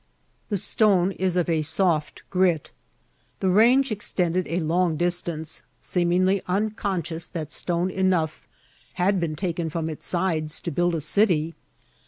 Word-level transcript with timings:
The 0.49 0.57
stone 0.57 1.11
is 1.11 1.37
of 1.37 1.47
a 1.47 1.61
soft 1.61 2.23
grit. 2.31 2.71
The 3.39 3.49
range 3.51 3.91
extended 3.91 4.47
a 4.47 4.57
long 4.59 4.97
distance, 4.97 5.61
seemingly 5.79 6.41
unconscious 6.47 7.27
that 7.27 7.51
stone 7.51 7.91
enough 7.91 8.47
had 8.93 9.19
been 9.19 9.35
taken 9.35 9.69
from 9.69 9.91
its 9.91 10.07
sides 10.07 10.59
to 10.63 10.71
build 10.71 10.95
a 10.95 11.01
city. 11.01 11.53